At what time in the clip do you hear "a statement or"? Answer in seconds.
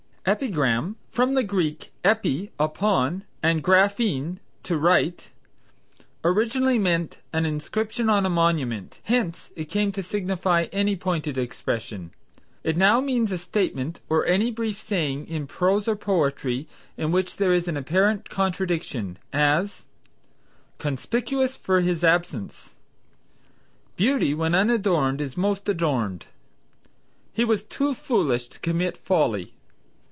13.31-14.23